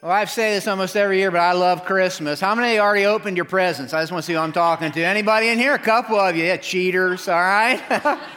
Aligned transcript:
Well, 0.00 0.12
I 0.12 0.26
say 0.26 0.54
this 0.54 0.68
almost 0.68 0.94
every 0.94 1.18
year, 1.18 1.32
but 1.32 1.40
I 1.40 1.54
love 1.54 1.84
Christmas. 1.84 2.38
How 2.38 2.54
many 2.54 2.78
already 2.78 3.04
opened 3.04 3.36
your 3.36 3.44
presents? 3.44 3.92
I 3.92 4.00
just 4.00 4.12
want 4.12 4.22
to 4.22 4.26
see 4.28 4.34
who 4.34 4.38
I'm 4.38 4.52
talking 4.52 4.92
to. 4.92 5.02
Anybody 5.02 5.48
in 5.48 5.58
here? 5.58 5.74
A 5.74 5.78
couple 5.78 6.14
of 6.14 6.36
you. 6.36 6.44
Yeah, 6.44 6.56
cheaters, 6.56 7.26
all 7.26 7.34
right? 7.34 7.82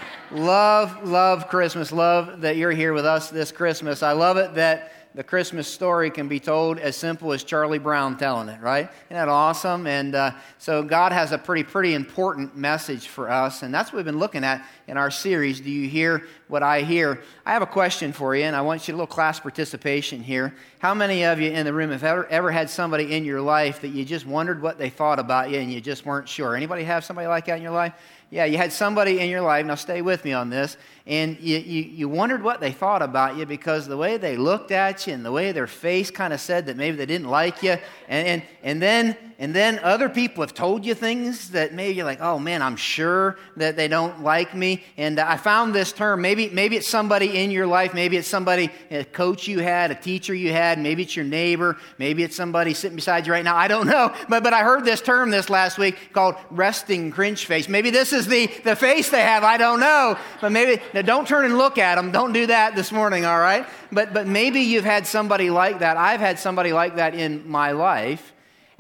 love, 0.32 1.08
love 1.08 1.50
Christmas. 1.50 1.92
Love 1.92 2.42
that 2.42 2.58
you're 2.58 2.71
here 2.71 2.94
with 2.94 3.05
us 3.05 3.29
this 3.29 3.52
Christmas. 3.52 4.02
I 4.02 4.13
love 4.13 4.38
it 4.38 4.55
that 4.55 4.92
the 5.13 5.24
Christmas 5.24 5.68
story 5.68 6.10
can 6.10 6.28
be 6.28 6.39
told 6.39 6.79
as 6.79 6.96
simple 6.96 7.31
as 7.31 7.44
Charlie 7.44 7.78
Brown 7.78 8.17
telling 8.17 8.49
it, 8.49 8.59
right? 8.59 8.89
Isn't 9.09 9.17
that 9.17 9.29
awesome? 9.29 9.85
And 9.85 10.15
uh, 10.15 10.31
so 10.57 10.81
God 10.81 11.12
has 11.12 11.31
a 11.31 11.37
pretty, 11.37 11.63
pretty 11.63 11.93
important 11.93 12.55
message 12.55 13.07
for 13.07 13.29
us, 13.29 13.62
and 13.62 13.71
that's 13.71 13.91
what 13.91 13.97
we've 13.97 14.05
been 14.05 14.17
looking 14.17 14.43
at 14.43 14.65
in 14.92 14.97
our 14.97 15.10
series. 15.10 15.62
Do 15.62 15.71
you 15.71 15.87
hear 15.87 16.27
what 16.49 16.63
I 16.63 16.81
hear? 16.81 17.21
I 17.45 17.53
have 17.53 17.62
a 17.62 17.66
question 17.66 18.12
for 18.12 18.35
you, 18.35 18.44
and 18.44 18.53
I 18.53 18.59
want 18.59 18.89
you 18.89 18.94
a 18.94 18.95
little 18.98 19.07
class 19.07 19.39
participation 19.39 20.21
here. 20.21 20.53
How 20.80 20.94
many 20.94 21.23
of 21.23 21.39
you 21.39 21.49
in 21.49 21.66
the 21.66 21.71
room 21.71 21.91
have 21.91 22.03
ever, 22.03 22.27
ever 22.27 22.52
had 22.52 22.70
somebody 22.70 23.16
in 23.16 23.23
your 23.23 23.39
life 23.39 23.80
that 23.81 23.88
you 23.88 24.03
just 24.03 24.25
wondered 24.25 24.61
what 24.61 24.77
they 24.77 24.89
thought 24.89 25.17
about 25.17 25.49
you 25.49 25.59
and 25.59 25.71
you 25.71 25.80
just 25.80 26.05
weren't 26.05 26.27
sure? 26.27 26.57
Anybody 26.57 26.83
have 26.83 27.05
somebody 27.05 27.27
like 27.30 27.45
that 27.45 27.55
in 27.55 27.63
your 27.63 27.71
life? 27.71 27.93
Yeah, 28.31 28.43
you 28.43 28.57
had 28.57 28.73
somebody 28.73 29.19
in 29.19 29.30
your 29.30 29.41
life, 29.41 29.66
now 29.66 29.75
stay 29.75 30.02
with 30.02 30.25
me 30.25 30.33
on 30.33 30.49
this, 30.49 30.75
and 31.05 31.38
you, 31.39 31.58
you, 31.58 31.81
you, 31.83 32.09
wondered 32.09 32.41
what 32.41 32.61
they 32.61 32.71
thought 32.71 33.02
about 33.02 33.35
you 33.35 33.45
because 33.45 33.88
the 33.88 33.97
way 33.97 34.16
they 34.16 34.38
looked 34.38 34.71
at 34.71 35.05
you 35.05 35.13
and 35.13 35.25
the 35.25 35.31
way 35.31 35.52
their 35.52 35.67
face 35.67 36.09
kind 36.11 36.31
of 36.31 36.39
said 36.39 36.66
that 36.67 36.77
maybe 36.77 36.95
they 36.95 37.05
didn't 37.05 37.27
like 37.27 37.61
you. 37.61 37.71
And, 38.08 38.27
and, 38.27 38.44
and, 38.63 38.81
then, 38.81 39.17
and 39.41 39.55
then 39.55 39.80
other 39.80 40.08
people 40.08 40.44
have 40.44 40.54
told 40.54 40.86
you 40.86 40.94
things 40.94 41.50
that 41.50 41.73
maybe 41.73 41.95
you're 41.95 42.05
like, 42.05 42.22
oh 42.22 42.38
man, 42.38 42.62
I'm 42.62 42.76
sure 42.76 43.40
that 43.58 43.76
they 43.76 43.88
don't 43.88 44.22
like 44.22 44.54
me. 44.54 44.84
And 44.98 45.20
I 45.20 45.36
found 45.36 45.73
this 45.73 45.91
term. 45.91 46.22
Maybe, 46.22 46.50
maybe 46.50 46.76
it's 46.77 46.88
somebody 46.88 47.41
in 47.41 47.50
your 47.50 47.66
life. 47.66 47.95
Maybe 47.95 48.17
it's 48.17 48.27
somebody, 48.27 48.70
a 48.91 49.04
coach 49.04 49.48
you 49.48 49.58
had, 49.58 49.90
a 49.90 49.95
teacher 49.95 50.36
you 50.36 50.54
had. 50.54 50.77
Maybe 50.77 51.02
it's 51.02 51.16
your 51.16 51.26
neighbor. 51.26 51.77
Maybe 51.98 52.22
it's 52.22 52.36
somebody 52.36 52.76
sitting 52.76 52.95
beside 52.95 53.26
you 53.26 53.34
right 53.34 53.44
now. 53.44 53.58
I 53.58 53.67
don't 53.67 53.88
know. 53.88 54.14
But, 54.30 54.44
but 54.44 54.54
I 54.54 54.62
heard 54.62 54.86
this 54.86 55.02
term 55.02 55.31
this 55.31 55.50
last 55.50 55.78
week 55.78 55.98
called 56.14 56.36
resting 56.52 57.11
cringe 57.11 57.45
face. 57.45 57.67
Maybe 57.67 57.89
this 57.89 58.14
is 58.14 58.28
the, 58.28 58.45
the 58.64 58.76
face 58.76 59.09
they 59.09 59.22
have. 59.22 59.44
I 59.44 59.58
don't 59.58 59.80
know. 59.80 60.17
But 60.39 60.52
maybe, 60.52 60.81
now 60.94 61.02
don't 61.02 61.28
turn 61.28 61.45
and 61.45 61.58
look 61.58 61.80
at 61.80 61.95
them. 61.95 62.11
Don't 62.11 62.31
do 62.31 62.45
that 62.45 62.76
this 62.76 62.92
morning, 62.92 63.26
all 63.26 63.39
right? 63.39 63.66
But, 63.92 64.14
but 64.14 64.28
maybe 64.28 64.61
you've 64.61 64.86
had 64.86 65.08
somebody 65.08 65.50
like 65.50 65.80
that. 65.80 65.98
I've 65.98 66.20
had 66.20 66.38
somebody 66.38 66.72
like 66.72 66.95
that 66.98 67.16
in 67.16 67.50
my 67.50 67.72
life. 67.72 68.31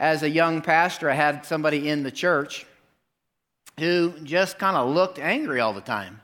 As 0.01 0.23
a 0.23 0.29
young 0.29 0.63
pastor, 0.63 1.11
I 1.11 1.13
had 1.13 1.45
somebody 1.45 1.87
in 1.87 2.01
the 2.01 2.09
church 2.09 2.65
who 3.79 4.13
just 4.23 4.57
kind 4.57 4.75
of 4.75 4.89
looked 4.89 5.19
angry 5.19 5.59
all 5.59 5.73
the 5.73 5.79
time. 5.79 6.19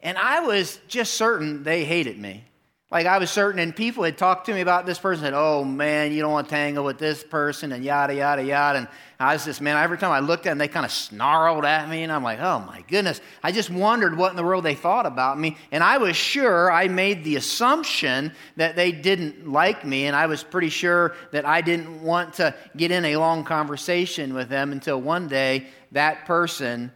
And 0.00 0.16
I 0.16 0.38
was 0.38 0.78
just 0.86 1.14
certain 1.14 1.64
they 1.64 1.84
hated 1.84 2.16
me. 2.16 2.44
Like 2.90 3.04
I 3.04 3.18
was 3.18 3.30
certain, 3.30 3.60
and 3.60 3.76
people 3.76 4.02
had 4.02 4.16
talked 4.16 4.46
to 4.46 4.54
me 4.54 4.62
about 4.62 4.86
this 4.86 4.98
person, 4.98 5.22
said, 5.22 5.34
Oh 5.34 5.62
man, 5.62 6.10
you 6.10 6.22
don't 6.22 6.32
want 6.32 6.48
to 6.48 6.54
tangle 6.54 6.84
with 6.84 6.96
this 6.96 7.22
person, 7.22 7.72
and 7.72 7.84
yada, 7.84 8.14
yada, 8.14 8.42
yada. 8.42 8.78
And 8.78 8.88
I 9.20 9.34
was 9.34 9.44
just, 9.44 9.60
man, 9.60 9.76
every 9.76 9.98
time 9.98 10.10
I 10.10 10.20
looked 10.20 10.46
at 10.46 10.50
them, 10.50 10.58
they 10.58 10.68
kind 10.68 10.86
of 10.86 10.92
snarled 10.92 11.66
at 11.66 11.86
me, 11.90 12.02
and 12.02 12.10
I'm 12.10 12.22
like, 12.22 12.40
Oh 12.40 12.60
my 12.60 12.82
goodness. 12.88 13.20
I 13.42 13.52
just 13.52 13.68
wondered 13.68 14.16
what 14.16 14.30
in 14.30 14.36
the 14.36 14.42
world 14.42 14.64
they 14.64 14.74
thought 14.74 15.04
about 15.04 15.38
me. 15.38 15.58
And 15.70 15.84
I 15.84 15.98
was 15.98 16.16
sure 16.16 16.72
I 16.72 16.88
made 16.88 17.24
the 17.24 17.36
assumption 17.36 18.32
that 18.56 18.74
they 18.74 18.90
didn't 18.90 19.46
like 19.46 19.84
me, 19.84 20.06
and 20.06 20.16
I 20.16 20.24
was 20.24 20.42
pretty 20.42 20.70
sure 20.70 21.14
that 21.32 21.44
I 21.44 21.60
didn't 21.60 22.02
want 22.02 22.34
to 22.34 22.54
get 22.74 22.90
in 22.90 23.04
a 23.04 23.16
long 23.18 23.44
conversation 23.44 24.32
with 24.32 24.48
them 24.48 24.72
until 24.72 24.98
one 24.98 25.28
day 25.28 25.66
that 25.92 26.24
person, 26.24 26.90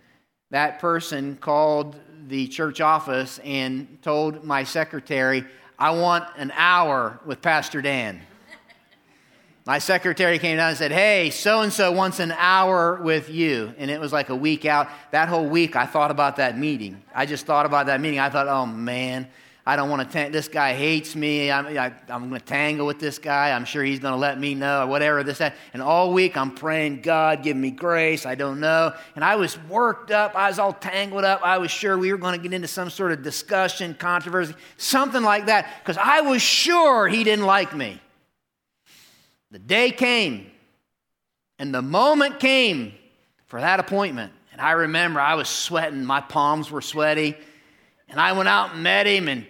that 0.50 0.78
person 0.78 1.36
called 1.36 2.00
the 2.28 2.48
church 2.48 2.80
office 2.80 3.40
and 3.44 3.98
told 4.00 4.42
my 4.42 4.64
secretary, 4.64 5.44
I 5.82 5.90
want 5.90 6.28
an 6.36 6.52
hour 6.54 7.18
with 7.26 7.42
Pastor 7.42 7.82
Dan. 7.82 8.20
My 9.66 9.80
secretary 9.80 10.38
came 10.38 10.56
down 10.56 10.68
and 10.68 10.78
said, 10.78 10.92
Hey, 10.92 11.30
so 11.30 11.62
and 11.62 11.72
so 11.72 11.90
wants 11.90 12.20
an 12.20 12.30
hour 12.30 13.02
with 13.02 13.28
you. 13.30 13.74
And 13.78 13.90
it 13.90 13.98
was 13.98 14.12
like 14.12 14.28
a 14.28 14.36
week 14.36 14.64
out. 14.64 14.88
That 15.10 15.28
whole 15.28 15.48
week, 15.48 15.74
I 15.74 15.86
thought 15.86 16.12
about 16.12 16.36
that 16.36 16.56
meeting. 16.56 17.02
I 17.12 17.26
just 17.26 17.46
thought 17.46 17.66
about 17.66 17.86
that 17.86 18.00
meeting. 18.00 18.20
I 18.20 18.30
thought, 18.30 18.46
Oh 18.46 18.64
man, 18.64 19.26
I 19.64 19.76
don't 19.76 19.88
want 19.88 20.06
to, 20.06 20.12
tang- 20.12 20.32
this 20.32 20.48
guy 20.48 20.74
hates 20.74 21.14
me. 21.14 21.48
I'm, 21.48 21.66
I, 21.66 21.92
am 22.08 22.28
going 22.28 22.40
to 22.40 22.44
tangle 22.44 22.84
with 22.84 22.98
this 22.98 23.20
guy. 23.20 23.52
I'm 23.52 23.64
sure 23.64 23.84
he's 23.84 24.00
going 24.00 24.12
to 24.12 24.18
let 24.18 24.40
me 24.40 24.56
know 24.56 24.82
or 24.82 24.86
whatever 24.88 25.22
this, 25.22 25.38
that. 25.38 25.54
And 25.72 25.80
all 25.80 26.12
week 26.12 26.36
I'm 26.36 26.52
praying, 26.52 27.02
God, 27.02 27.44
give 27.44 27.56
me 27.56 27.70
grace. 27.70 28.26
I 28.26 28.34
don't 28.34 28.58
know. 28.58 28.92
And 29.14 29.24
I 29.24 29.36
was 29.36 29.56
worked 29.68 30.10
up. 30.10 30.34
I 30.34 30.48
was 30.48 30.58
all 30.58 30.72
tangled 30.72 31.22
up. 31.22 31.42
I 31.44 31.58
was 31.58 31.70
sure 31.70 31.96
we 31.96 32.10
were 32.10 32.18
going 32.18 32.36
to 32.36 32.42
get 32.42 32.52
into 32.52 32.66
some 32.66 32.90
sort 32.90 33.12
of 33.12 33.22
discussion, 33.22 33.94
controversy, 33.94 34.54
something 34.78 35.22
like 35.22 35.46
that, 35.46 35.68
because 35.80 35.96
I 35.96 36.22
was 36.22 36.42
sure 36.42 37.06
he 37.06 37.22
didn't 37.22 37.46
like 37.46 37.72
me. 37.72 38.00
The 39.52 39.60
day 39.60 39.92
came, 39.92 40.50
and 41.60 41.72
the 41.72 41.82
moment 41.82 42.40
came 42.40 42.94
for 43.46 43.60
that 43.60 43.78
appointment. 43.78 44.32
And 44.50 44.60
I 44.60 44.72
remember 44.72 45.20
I 45.20 45.36
was 45.36 45.48
sweating, 45.48 46.04
my 46.04 46.20
palms 46.20 46.68
were 46.68 46.80
sweaty. 46.80 47.36
And 48.08 48.20
I 48.20 48.32
went 48.32 48.48
out 48.48 48.74
and 48.74 48.82
met 48.82 49.06
him, 49.06 49.28
and 49.28 49.46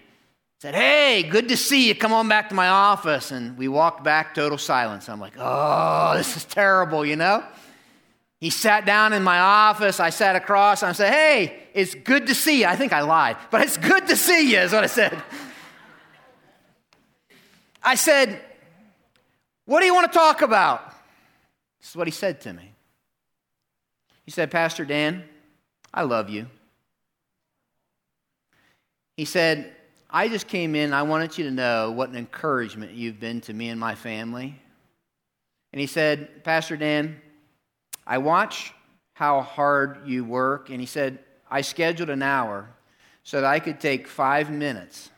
said, 0.62 0.76
Hey, 0.76 1.24
good 1.24 1.48
to 1.48 1.56
see 1.56 1.88
you. 1.88 1.94
Come 1.96 2.12
on 2.12 2.28
back 2.28 2.50
to 2.50 2.54
my 2.54 2.68
office. 2.68 3.32
And 3.32 3.58
we 3.58 3.66
walked 3.66 4.04
back, 4.04 4.32
total 4.32 4.56
silence. 4.56 5.08
I'm 5.08 5.18
like, 5.18 5.32
Oh, 5.36 6.12
this 6.16 6.36
is 6.36 6.44
terrible, 6.44 7.04
you 7.04 7.16
know? 7.16 7.42
He 8.38 8.48
sat 8.48 8.86
down 8.86 9.12
in 9.12 9.24
my 9.24 9.40
office. 9.40 9.98
I 9.98 10.10
sat 10.10 10.36
across 10.36 10.82
and 10.82 10.90
I 10.90 10.92
said, 10.92 11.12
Hey, 11.12 11.64
it's 11.74 11.96
good 11.96 12.28
to 12.28 12.34
see 12.36 12.60
you. 12.60 12.66
I 12.66 12.76
think 12.76 12.92
I 12.92 13.00
lied, 13.00 13.38
but 13.50 13.62
it's 13.62 13.76
good 13.76 14.06
to 14.06 14.14
see 14.14 14.52
you, 14.52 14.58
is 14.58 14.72
what 14.72 14.84
I 14.84 14.86
said. 14.86 15.20
I 17.82 17.96
said, 17.96 18.40
What 19.64 19.80
do 19.80 19.86
you 19.86 19.94
want 19.94 20.12
to 20.12 20.16
talk 20.16 20.42
about? 20.42 20.88
This 21.80 21.90
is 21.90 21.96
what 21.96 22.06
he 22.06 22.12
said 22.12 22.40
to 22.42 22.52
me. 22.52 22.70
He 24.24 24.30
said, 24.30 24.48
Pastor 24.52 24.84
Dan, 24.84 25.24
I 25.92 26.02
love 26.02 26.30
you. 26.30 26.46
He 29.16 29.24
said, 29.24 29.74
I 30.14 30.28
just 30.28 30.46
came 30.46 30.74
in. 30.74 30.92
I 30.92 31.02
wanted 31.02 31.38
you 31.38 31.44
to 31.44 31.50
know 31.50 31.90
what 31.90 32.10
an 32.10 32.16
encouragement 32.16 32.92
you've 32.92 33.18
been 33.18 33.40
to 33.42 33.54
me 33.54 33.70
and 33.70 33.80
my 33.80 33.94
family. 33.94 34.60
And 35.72 35.80
he 35.80 35.86
said, 35.86 36.44
Pastor 36.44 36.76
Dan, 36.76 37.18
I 38.06 38.18
watch 38.18 38.74
how 39.14 39.40
hard 39.40 40.06
you 40.06 40.22
work. 40.24 40.68
And 40.68 40.80
he 40.80 40.86
said, 40.86 41.18
I 41.50 41.62
scheduled 41.62 42.10
an 42.10 42.22
hour 42.22 42.68
so 43.24 43.40
that 43.40 43.46
I 43.46 43.58
could 43.58 43.80
take 43.80 44.06
five 44.06 44.50
minutes 44.50 45.08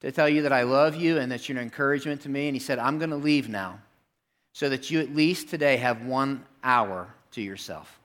to 0.00 0.12
tell 0.12 0.28
you 0.28 0.42
that 0.42 0.52
I 0.52 0.62
love 0.62 0.94
you 0.94 1.18
and 1.18 1.32
that 1.32 1.48
you're 1.48 1.58
an 1.58 1.64
encouragement 1.64 2.20
to 2.22 2.28
me. 2.28 2.46
And 2.46 2.54
he 2.54 2.60
said, 2.60 2.78
I'm 2.78 2.98
going 2.98 3.10
to 3.10 3.16
leave 3.16 3.48
now 3.48 3.80
so 4.52 4.68
that 4.68 4.90
you 4.90 5.00
at 5.00 5.12
least 5.12 5.48
today 5.48 5.76
have 5.78 6.04
one 6.04 6.44
hour 6.62 7.12
to 7.32 7.42
yourself. 7.42 7.98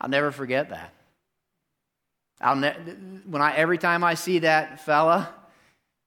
I'll 0.00 0.10
never 0.10 0.30
forget 0.30 0.68
that. 0.68 0.92
I'll 2.40 2.56
ne- 2.56 2.76
when 3.24 3.40
I, 3.42 3.54
every 3.54 3.78
time 3.78 4.04
I 4.04 4.14
see 4.14 4.40
that 4.40 4.80
fella, 4.80 5.32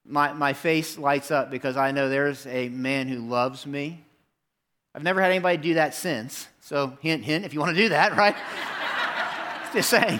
my, 0.06 0.34
my 0.34 0.54
face 0.54 0.98
lights 0.98 1.32
up 1.32 1.52
because 1.52 1.78
I 1.78 1.92
know 1.92 2.10
there's 2.10 2.46
a 2.48 2.70
man 2.70 3.08
who 3.08 3.20
loves 3.20 3.66
me. 3.66 4.04
I've 4.94 5.04
never 5.04 5.22
had 5.22 5.32
anybody 5.32 5.58
do 5.58 5.74
that 5.76 5.94
since. 5.94 6.48
So, 6.62 6.98
hint, 7.02 7.24
hint, 7.24 7.46
if 7.46 7.54
you 7.54 7.60
want 7.60 7.76
to 7.76 7.82
do 7.82 7.90
that, 7.90 8.16
right? 8.18 8.36
Just 9.74 9.90
saying. 9.90 10.20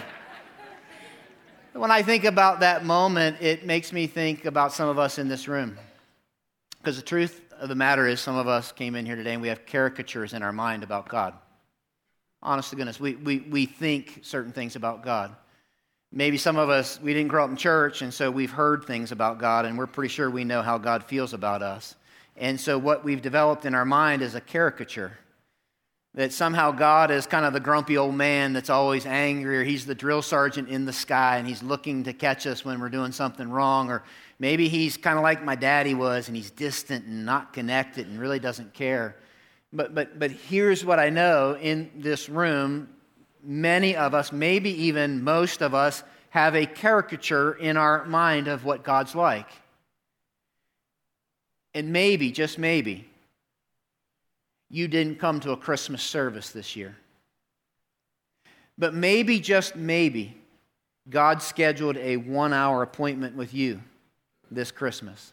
When 1.72 1.90
I 1.90 2.02
think 2.02 2.24
about 2.24 2.60
that 2.60 2.84
moment, 2.84 3.38
it 3.40 3.64
makes 3.64 3.92
me 3.92 4.06
think 4.06 4.44
about 4.44 4.72
some 4.72 4.88
of 4.88 4.98
us 4.98 5.18
in 5.18 5.28
this 5.28 5.48
room. 5.48 5.78
Because 6.78 6.96
the 6.96 7.02
truth 7.02 7.40
of 7.58 7.68
the 7.68 7.74
matter 7.74 8.06
is, 8.06 8.20
some 8.20 8.36
of 8.36 8.48
us 8.48 8.72
came 8.72 8.94
in 8.94 9.06
here 9.06 9.16
today 9.16 9.34
and 9.34 9.42
we 9.42 9.48
have 9.48 9.66
caricatures 9.66 10.32
in 10.32 10.42
our 10.42 10.52
mind 10.52 10.82
about 10.82 11.08
God. 11.08 11.34
Honest 12.42 12.70
to 12.70 12.76
goodness, 12.76 12.98
we, 12.98 13.16
we, 13.16 13.40
we 13.40 13.66
think 13.66 14.20
certain 14.22 14.52
things 14.52 14.76
about 14.76 15.04
God. 15.04 15.36
Maybe 16.12 16.38
some 16.38 16.56
of 16.56 16.70
us, 16.70 17.00
we 17.00 17.14
didn't 17.14 17.28
grow 17.28 17.44
up 17.44 17.50
in 17.50 17.56
church, 17.56 18.02
and 18.02 18.12
so 18.12 18.30
we've 18.30 18.50
heard 18.50 18.84
things 18.84 19.12
about 19.12 19.38
God, 19.38 19.64
and 19.64 19.78
we're 19.78 19.86
pretty 19.86 20.12
sure 20.12 20.28
we 20.28 20.44
know 20.44 20.60
how 20.60 20.76
God 20.76 21.04
feels 21.04 21.32
about 21.32 21.62
us. 21.62 21.94
And 22.36 22.60
so 22.60 22.78
what 22.78 23.04
we've 23.04 23.22
developed 23.22 23.64
in 23.64 23.74
our 23.74 23.84
mind 23.84 24.22
is 24.22 24.34
a 24.34 24.40
caricature 24.40 25.18
that 26.14 26.32
somehow 26.32 26.72
God 26.72 27.12
is 27.12 27.26
kind 27.26 27.44
of 27.44 27.52
the 27.52 27.60
grumpy 27.60 27.96
old 27.96 28.16
man 28.16 28.52
that's 28.52 28.70
always 28.70 29.06
angry, 29.06 29.58
or 29.58 29.64
he's 29.64 29.86
the 29.86 29.94
drill 29.94 30.22
sergeant 30.22 30.68
in 30.68 30.84
the 30.84 30.92
sky 30.92 31.36
and 31.36 31.46
he's 31.46 31.62
looking 31.62 32.02
to 32.04 32.12
catch 32.12 32.46
us 32.46 32.64
when 32.64 32.80
we're 32.80 32.88
doing 32.88 33.12
something 33.12 33.48
wrong, 33.48 33.90
or 33.90 34.02
maybe 34.40 34.68
he's 34.68 34.96
kind 34.96 35.16
of 35.16 35.22
like 35.22 35.44
my 35.44 35.54
daddy 35.54 35.94
was 35.94 36.26
and 36.26 36.36
he's 36.36 36.50
distant 36.50 37.04
and 37.06 37.24
not 37.24 37.52
connected 37.52 38.08
and 38.08 38.18
really 38.18 38.40
doesn't 38.40 38.74
care. 38.74 39.16
But, 39.72 39.94
but, 39.94 40.18
but 40.18 40.32
here's 40.32 40.84
what 40.84 40.98
I 40.98 41.10
know 41.10 41.56
in 41.56 41.92
this 41.94 42.28
room 42.28 42.88
many 43.42 43.96
of 43.96 44.14
us, 44.14 44.32
maybe 44.32 44.70
even 44.84 45.22
most 45.24 45.62
of 45.62 45.74
us, 45.74 46.02
have 46.30 46.54
a 46.54 46.66
caricature 46.66 47.52
in 47.52 47.76
our 47.76 48.04
mind 48.04 48.48
of 48.48 48.64
what 48.64 48.84
God's 48.84 49.14
like. 49.14 49.48
And 51.74 51.92
maybe, 51.92 52.30
just 52.30 52.58
maybe, 52.58 53.08
you 54.68 54.88
didn't 54.88 55.18
come 55.18 55.40
to 55.40 55.52
a 55.52 55.56
Christmas 55.56 56.02
service 56.02 56.50
this 56.50 56.76
year. 56.76 56.96
But 58.78 58.94
maybe, 58.94 59.40
just 59.40 59.76
maybe, 59.76 60.36
God 61.08 61.42
scheduled 61.42 61.96
a 61.96 62.16
one 62.16 62.52
hour 62.52 62.82
appointment 62.82 63.36
with 63.36 63.52
you 63.52 63.80
this 64.50 64.70
Christmas. 64.70 65.32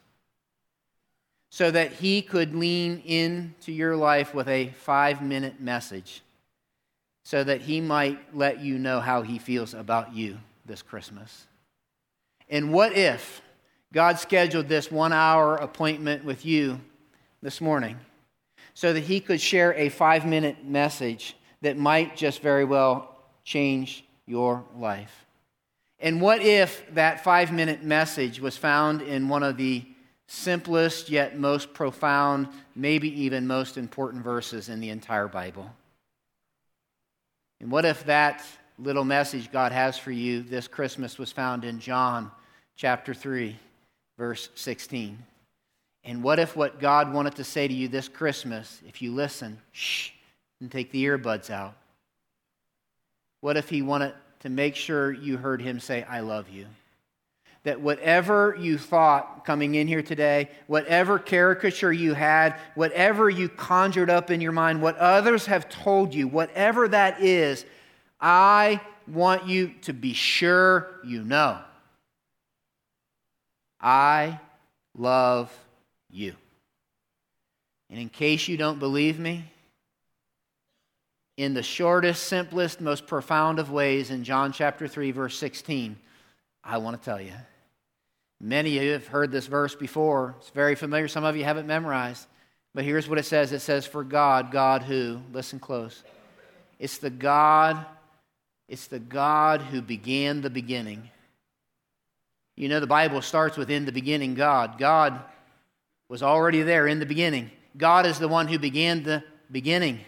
so 1.50 1.72
that 1.72 1.94
he 1.94 2.22
could 2.22 2.54
lean 2.54 3.00
into 3.00 3.72
your 3.72 3.96
life 3.96 4.34
with 4.34 4.48
a 4.48 4.68
five 4.78 5.22
minute 5.22 5.60
message 5.62 6.22
so 7.28 7.44
that 7.44 7.60
he 7.60 7.82
might 7.82 8.34
let 8.34 8.62
you 8.62 8.80
know 8.80 9.02
how 9.02 9.22
he 9.22 9.38
feels 9.38 9.74
about 9.74 10.16
you 10.16 10.38
this 10.66 10.82
Christmas? 10.82 11.46
And 12.50 12.72
what 12.72 12.94
if 12.94 13.42
God 13.92 14.18
scheduled 14.18 14.70
this 14.70 14.90
one 14.90 15.12
hour 15.12 15.58
appointment 15.58 16.24
with 16.24 16.46
you 16.46 16.80
this 17.42 17.60
morning 17.60 17.98
so 18.74 18.94
that 18.94 19.02
he 19.02 19.20
could 19.20 19.42
share 19.42 19.74
a 19.74 19.90
five 19.90 20.26
minute 20.26 20.64
message 20.64 21.36
that 21.64 21.78
might 21.78 22.16
just 22.16 22.42
very 22.42 22.64
well 22.64 23.14
change 23.44 24.06
your 24.26 24.64
life? 24.78 25.26
And 26.00 26.22
what 26.22 26.42
if 26.42 26.82
that 26.94 27.26
five 27.26 27.52
minute 27.52 27.84
message 27.84 28.40
was 28.40 28.56
found 28.56 29.02
in 29.02 29.28
one 29.28 29.44
of 29.44 29.58
the 29.58 29.84
simplest 30.28 31.10
yet 31.10 31.38
most 31.38 31.74
profound, 31.74 32.48
maybe 32.74 33.24
even 33.24 33.46
most 33.48 33.76
important 33.76 34.24
verses 34.24 34.70
in 34.70 34.80
the 34.80 34.92
entire 34.92 35.28
Bible? 35.28 35.70
And 37.60 37.72
what 37.72 37.86
if 37.86 38.06
that 38.06 38.44
little 38.78 39.04
message 39.04 39.52
God 39.52 39.72
has 39.72 39.98
for 39.98 40.12
you 40.12 40.42
this 40.42 40.68
Christmas 40.68 41.18
was 41.18 41.32
found 41.32 41.64
in 41.64 41.80
John 41.80 42.32
chapter 42.76 43.14
3, 43.14 43.56
verse 44.18 44.50
16? 44.56 45.18
And 46.04 46.24
what 46.24 46.40
if 46.40 46.56
what 46.56 46.80
God 46.80 47.12
wanted 47.12 47.36
to 47.36 47.44
say 47.44 47.68
to 47.68 47.74
you 47.74 47.88
this 47.88 48.08
Christmas, 48.08 48.82
if 48.88 49.02
you 49.02 49.14
listen, 49.14 49.60
shh, 49.72 50.12
and 50.62 50.72
take 50.72 50.92
the 50.92 51.04
earbuds 51.06 51.50
out? 51.50 51.76
What 53.42 53.58
if 53.58 53.70
He 53.70 53.82
wanted 53.82 54.14
to 54.40 54.50
make 54.50 54.76
sure 54.76 55.12
you 55.12 55.38
heard 55.38 55.62
Him 55.62 55.80
say, 55.80 56.04
I 56.04 56.22
love 56.22 56.50
you? 56.50 56.68
That 57.68 57.82
whatever 57.82 58.56
you 58.58 58.78
thought 58.78 59.44
coming 59.44 59.76
in 59.76 59.90
here 59.90 60.02
today, 60.02 60.50
whatever 60.68 61.20
caricature 61.20 61.92
you 61.92 62.14
had, 62.14 62.58
whatever 62.76 63.30
you 63.30 63.50
conjured 63.50 64.10
up 64.10 64.32
in 64.32 64.40
your 64.40 64.54
mind, 64.54 64.82
what 64.82 64.96
others 64.96 65.48
have 65.48 65.68
told 65.68 66.14
you, 66.14 66.30
whatever 66.30 66.88
that 66.88 67.22
is, 67.22 67.66
I 68.22 68.80
want 69.06 69.48
you 69.48 69.74
to 69.82 69.92
be 69.92 70.14
sure 70.14 70.88
you 71.04 71.26
know. 71.26 71.60
I 73.82 74.40
love 74.98 75.54
you. 76.10 76.36
And 77.90 78.00
in 78.00 78.08
case 78.08 78.48
you 78.48 78.56
don't 78.56 78.80
believe 78.80 79.20
me, 79.20 79.44
in 81.36 81.54
the 81.54 81.64
shortest, 81.64 82.24
simplest, 82.28 82.80
most 82.80 83.08
profound 83.08 83.60
of 83.60 83.70
ways, 83.72 84.10
in 84.10 84.24
John 84.24 84.54
chapter 84.54 84.88
3, 84.88 85.12
verse 85.12 85.38
16, 85.38 85.98
I 86.64 86.78
want 86.78 86.98
to 86.98 87.04
tell 87.04 87.20
you. 87.20 87.34
Many 88.40 88.78
of 88.78 88.84
you 88.84 88.92
have 88.92 89.08
heard 89.08 89.32
this 89.32 89.48
verse 89.48 89.76
before. 89.76 90.36
It's 90.40 90.52
very 90.52 90.76
familiar. 90.76 91.08
Some 91.08 91.24
of 91.24 91.36
you 91.36 91.44
haven't 91.44 91.68
memorized. 91.68 92.28
But 92.76 92.86
here's 92.86 93.10
what 93.10 93.18
it 93.18 93.26
says 93.26 93.52
it 93.52 93.60
says, 93.60 93.86
For 93.86 94.04
God, 94.04 94.52
God 94.52 94.84
who, 94.84 95.20
listen 95.34 95.60
close. 95.60 96.04
It's 96.80 97.00
the 97.00 97.10
God, 97.10 97.84
it's 98.68 98.88
the 98.88 99.00
God 99.00 99.62
who 99.62 99.82
began 99.82 100.42
the 100.42 100.50
beginning. 100.50 101.10
You 102.56 102.70
know, 102.70 102.80
the 102.80 102.88
Bible 102.88 103.22
starts 103.22 103.58
with 103.58 103.70
in 103.70 103.86
the 103.86 103.92
beginning, 103.92 104.36
God. 104.36 104.78
God 104.78 105.22
was 106.10 106.22
already 106.22 106.62
there 106.62 106.88
in 106.88 107.00
the 107.00 107.06
beginning. 107.06 107.52
God 107.76 108.06
is 108.06 108.20
the 108.20 108.28
one 108.28 108.48
who 108.48 108.60
began 108.60 109.04
the 109.04 109.24
beginning. 109.52 110.02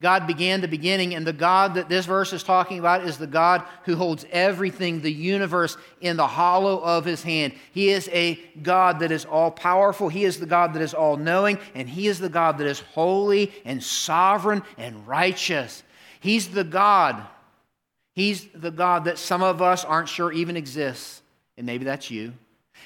God 0.00 0.28
began 0.28 0.60
the 0.60 0.68
beginning, 0.68 1.16
and 1.16 1.26
the 1.26 1.32
God 1.32 1.74
that 1.74 1.88
this 1.88 2.06
verse 2.06 2.32
is 2.32 2.44
talking 2.44 2.78
about 2.78 3.02
is 3.02 3.18
the 3.18 3.26
God 3.26 3.64
who 3.84 3.96
holds 3.96 4.24
everything, 4.30 5.00
the 5.00 5.12
universe, 5.12 5.76
in 6.00 6.16
the 6.16 6.26
hollow 6.26 6.78
of 6.78 7.04
his 7.04 7.24
hand. 7.24 7.52
He 7.72 7.88
is 7.88 8.08
a 8.12 8.36
God 8.62 9.00
that 9.00 9.10
is 9.10 9.24
all 9.24 9.50
powerful. 9.50 10.08
He 10.08 10.24
is 10.24 10.38
the 10.38 10.46
God 10.46 10.74
that 10.74 10.82
is 10.82 10.94
all 10.94 11.16
knowing, 11.16 11.58
and 11.74 11.88
he 11.88 12.06
is 12.06 12.20
the 12.20 12.28
God 12.28 12.58
that 12.58 12.66
is 12.68 12.78
holy 12.78 13.52
and 13.64 13.82
sovereign 13.82 14.62
and 14.76 15.04
righteous. 15.08 15.82
He's 16.20 16.46
the 16.46 16.64
God. 16.64 17.20
He's 18.12 18.46
the 18.54 18.70
God 18.70 19.06
that 19.06 19.18
some 19.18 19.42
of 19.42 19.60
us 19.60 19.84
aren't 19.84 20.08
sure 20.08 20.30
even 20.30 20.56
exists, 20.56 21.22
and 21.56 21.66
maybe 21.66 21.84
that's 21.84 22.08
you. 22.08 22.34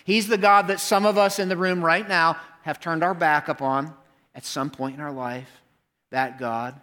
He's 0.05 0.29
the 0.29 0.39
God 0.39 0.69
that 0.69 0.81
some 0.81 1.05
of 1.05 1.19
us 1.19 1.39
in 1.39 1.51
the 1.51 1.59
room 1.59 1.85
right 1.85 2.09
now 2.09 2.39
have 2.63 2.81
turned 2.81 3.03
our 3.03 3.15
back 3.15 3.49
upon 3.49 3.93
at 4.35 4.47
some 4.47 4.71
point 4.71 4.95
in 4.95 5.03
our 5.03 5.13
life. 5.13 5.51
That 6.11 6.39
God. 6.39 6.81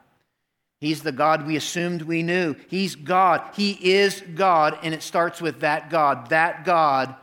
He's 0.79 1.01
the 1.01 1.11
God 1.11 1.45
we 1.45 1.57
assumed 1.57 2.03
we 2.03 2.23
knew. 2.23 2.55
He's 2.69 2.95
God. 2.95 3.41
He 3.53 3.71
is 3.71 4.21
God, 4.35 4.79
and 4.81 4.93
it 4.93 5.03
starts 5.03 5.41
with 5.41 5.59
that 5.59 5.89
God. 5.89 6.29
That 6.29 6.63
God 6.63 7.15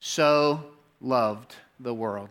so 0.00 0.64
loved 1.00 1.54
the 1.80 1.94
world. 1.94 2.28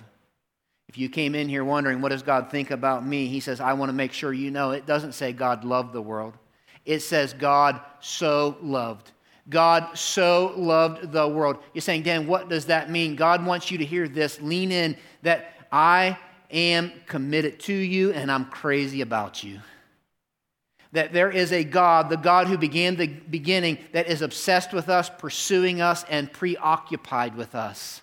If 0.90 0.98
you 1.00 1.10
came 1.10 1.34
in 1.34 1.50
here 1.50 1.66
wondering, 1.66 2.02
what 2.02 2.10
does 2.10 2.22
God 2.22 2.52
think 2.52 2.70
about 2.70 3.04
me? 3.04 3.26
He 3.26 3.40
says, 3.40 3.60
I 3.60 3.74
want 3.74 3.90
to 3.90 3.94
make 3.94 4.14
sure 4.14 4.32
you 4.32 4.52
know. 4.52 4.72
It 4.72 4.86
doesn't 4.86 5.14
say 5.14 5.34
God 5.34 5.64
loved 5.64 5.92
the 5.92 6.02
world, 6.02 6.36
it 6.86 7.00
says 7.00 7.34
God 7.34 7.82
so 8.00 8.58
loved. 8.62 9.12
God 9.50 9.98
so 9.98 10.54
loved 10.56 11.12
the 11.12 11.28
world. 11.28 11.58
You're 11.74 11.82
saying, 11.82 12.04
Dan, 12.04 12.28
what 12.28 12.48
does 12.48 12.68
that 12.68 12.90
mean? 12.90 13.18
God 13.18 13.46
wants 13.46 13.70
you 13.70 13.78
to 13.80 13.84
hear 13.84 14.08
this. 14.08 14.40
Lean 14.40 14.72
in 14.72 14.96
that 15.22 15.68
I 15.70 16.18
am 16.50 16.94
committed 17.08 17.60
to 17.62 17.74
you 17.74 18.14
and 18.14 18.32
I'm 18.32 18.46
crazy 18.46 19.02
about 19.02 19.44
you 19.44 19.60
that 20.94 21.12
there 21.12 21.30
is 21.30 21.52
a 21.52 21.64
God, 21.64 22.10
the 22.10 22.18
God 22.18 22.48
who 22.48 22.58
began 22.58 22.96
the 22.96 23.08
beginning, 23.08 23.80
that 23.92 24.08
is 24.08 24.22
obsessed 24.22 24.74
with 24.74 24.90
us, 24.90 25.10
pursuing 25.10 25.82
us, 25.82 26.06
and 26.08 26.32
preoccupied 26.32 27.36
with 27.36 27.56
us. 27.56 28.02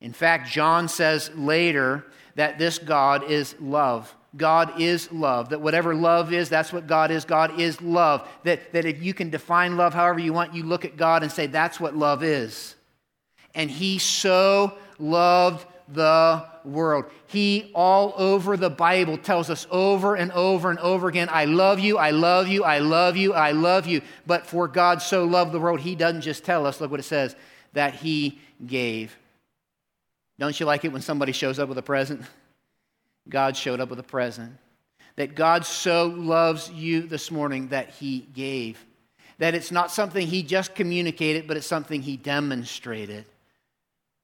In 0.00 0.12
fact, 0.12 0.50
John 0.50 0.88
says 0.88 1.30
later 1.34 2.06
that 2.36 2.58
this 2.58 2.78
God 2.78 3.30
is 3.30 3.54
love. 3.60 4.14
God 4.36 4.80
is 4.80 5.10
love. 5.10 5.48
That 5.48 5.62
whatever 5.62 5.94
love 5.94 6.32
is, 6.32 6.48
that's 6.48 6.72
what 6.72 6.86
God 6.86 7.10
is. 7.10 7.24
God 7.24 7.58
is 7.58 7.80
love. 7.80 8.28
That, 8.44 8.72
that 8.74 8.84
if 8.84 9.02
you 9.02 9.14
can 9.14 9.30
define 9.30 9.76
love 9.76 9.94
however 9.94 10.20
you 10.20 10.32
want, 10.32 10.54
you 10.54 10.62
look 10.62 10.84
at 10.84 10.96
God 10.96 11.22
and 11.22 11.32
say, 11.32 11.46
that's 11.46 11.80
what 11.80 11.96
love 11.96 12.22
is. 12.22 12.76
And 13.54 13.70
He 13.70 13.98
so 13.98 14.76
loved 14.98 15.66
the 15.92 16.44
world. 16.64 17.06
He, 17.26 17.70
all 17.74 18.14
over 18.16 18.56
the 18.56 18.70
Bible, 18.70 19.18
tells 19.18 19.50
us 19.50 19.66
over 19.70 20.14
and 20.14 20.30
over 20.32 20.70
and 20.70 20.78
over 20.78 21.08
again, 21.08 21.28
I 21.30 21.46
love 21.46 21.80
you, 21.80 21.98
I 21.98 22.10
love 22.10 22.48
you, 22.48 22.64
I 22.64 22.78
love 22.78 23.16
you, 23.16 23.32
I 23.32 23.52
love 23.52 23.86
you. 23.86 24.02
But 24.26 24.46
for 24.46 24.68
God 24.68 25.02
so 25.02 25.24
loved 25.24 25.52
the 25.52 25.60
world, 25.60 25.80
He 25.80 25.94
doesn't 25.94 26.22
just 26.22 26.44
tell 26.44 26.66
us, 26.66 26.80
look 26.80 26.90
what 26.90 27.00
it 27.00 27.04
says, 27.04 27.34
that 27.72 27.94
He 27.94 28.38
gave. 28.66 29.16
Don't 30.38 30.58
you 30.58 30.66
like 30.66 30.84
it 30.84 30.92
when 30.92 31.02
somebody 31.02 31.32
shows 31.32 31.58
up 31.58 31.68
with 31.68 31.78
a 31.78 31.82
present? 31.82 32.22
God 33.28 33.56
showed 33.56 33.80
up 33.80 33.90
with 33.90 33.98
a 33.98 34.04
present. 34.04 34.56
That 35.16 35.34
God 35.34 35.66
so 35.66 36.06
loves 36.06 36.70
you 36.70 37.02
this 37.02 37.30
morning 37.30 37.68
that 37.68 37.90
He 37.90 38.20
gave. 38.20 38.84
That 39.38 39.54
it's 39.54 39.70
not 39.70 39.90
something 39.90 40.26
He 40.26 40.42
just 40.42 40.74
communicated, 40.74 41.46
but 41.46 41.56
it's 41.56 41.66
something 41.66 42.02
He 42.02 42.16
demonstrated. 42.16 43.26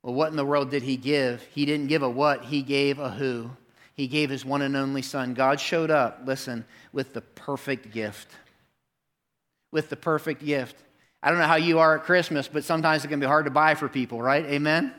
Well, 0.07 0.15
what 0.15 0.31
in 0.31 0.37
the 0.37 0.45
world 0.45 0.71
did 0.71 0.85
he 0.85 0.97
give? 0.97 1.43
He 1.53 1.67
didn't 1.67 1.89
give 1.89 2.05
a 2.05 2.09
what, 2.09 2.45
he 2.45 2.63
gave 2.63 3.01
a 3.01 3.11
who. 3.11 3.51
He 3.95 4.07
gave 4.07 4.31
his 4.31 4.45
one 4.45 4.63
and 4.63 4.77
only 4.77 5.03
son. 5.03 5.35
God 5.35 5.59
showed 5.59 5.91
up, 5.91 6.21
listen, 6.25 6.65
with 6.93 7.13
the 7.13 7.23
perfect 7.23 7.91
gift. 7.91 8.31
With 9.73 9.89
the 9.89 9.97
perfect 9.97 10.45
gift. 10.45 10.77
I 11.25 11.31
don't 11.31 11.41
know 11.41 11.49
how 11.49 11.57
you 11.57 11.81
are 11.81 11.99
at 11.99 12.05
Christmas, 12.05 12.47
but 12.47 12.63
sometimes 12.63 13.05
it 13.05 13.09
can 13.09 13.19
be 13.19 13.27
hard 13.27 13.47
to 13.47 13.51
buy 13.51 13.75
for 13.75 13.89
people, 13.89 14.23
right? 14.23 14.45
Amen? 14.45 14.95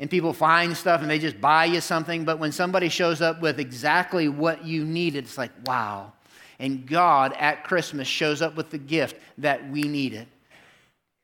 And 0.00 0.10
people 0.10 0.32
find 0.32 0.76
stuff 0.76 1.00
and 1.00 1.08
they 1.08 1.20
just 1.20 1.40
buy 1.40 1.66
you 1.66 1.80
something, 1.80 2.24
but 2.24 2.40
when 2.40 2.50
somebody 2.50 2.88
shows 2.88 3.20
up 3.20 3.40
with 3.40 3.60
exactly 3.60 4.28
what 4.28 4.64
you 4.64 4.84
needed, 4.84 5.26
it's 5.26 5.38
like, 5.38 5.52
wow. 5.64 6.12
And 6.58 6.88
God 6.88 7.34
at 7.38 7.62
Christmas 7.62 8.08
shows 8.08 8.42
up 8.42 8.56
with 8.56 8.70
the 8.70 8.78
gift 8.78 9.14
that 9.38 9.70
we 9.70 9.82
needed. 9.82 10.26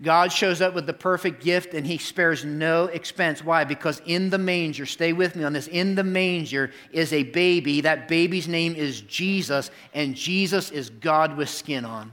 God 0.03 0.33
shows 0.33 0.61
up 0.61 0.75
with 0.75 0.87
the 0.87 0.93
perfect 0.93 1.43
gift 1.43 1.73
and 1.73 1.87
he 1.87 1.99
spares 1.99 2.45
no 2.45 2.87
expense. 2.87 3.45
Why? 3.45 3.65
Because 3.65 4.03
in 4.05 4.29
the 4.29 4.39
manger, 4.39 4.87
stay 4.87 5.13
with 5.13 5.37
me 5.37 5.45
on 5.45 5.53
this, 5.53 5.69
in 5.69 5.95
the 5.95 6.05
manger 6.05 6.73
is 6.93 7.13
a 7.13 7.23
baby. 7.23 7.81
That 7.81 8.09
baby's 8.09 8.49
name 8.49 8.75
is 8.75 9.01
Jesus, 9.03 9.71
and 9.93 10.17
Jesus 10.17 10.71
is 10.71 10.91
God 10.91 11.37
with 11.37 11.49
skin 11.49 11.85
on. 11.85 12.13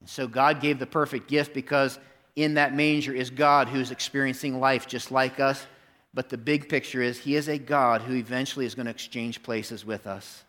And 0.00 0.08
so 0.08 0.28
God 0.28 0.60
gave 0.60 0.78
the 0.78 0.86
perfect 0.86 1.28
gift 1.28 1.54
because 1.54 1.98
in 2.36 2.54
that 2.54 2.74
manger 2.74 3.12
is 3.12 3.30
God 3.30 3.68
who's 3.68 3.90
experiencing 3.90 4.60
life 4.60 4.86
just 4.86 5.10
like 5.10 5.40
us. 5.40 5.66
But 6.12 6.28
the 6.28 6.38
big 6.38 6.68
picture 6.68 7.02
is 7.02 7.18
he 7.18 7.34
is 7.34 7.48
a 7.48 7.58
God 7.58 8.02
who 8.02 8.14
eventually 8.14 8.66
is 8.66 8.76
going 8.76 8.86
to 8.86 8.92
exchange 8.92 9.42
places 9.42 9.84
with 9.84 10.06
us. 10.06 10.44